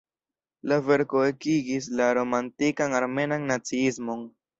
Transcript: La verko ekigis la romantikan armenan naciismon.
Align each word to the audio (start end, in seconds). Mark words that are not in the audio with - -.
La 0.69 0.77
verko 0.85 1.19
ekigis 1.25 1.89
la 1.99 2.07
romantikan 2.19 2.97
armenan 3.01 3.47
naciismon. 3.53 4.25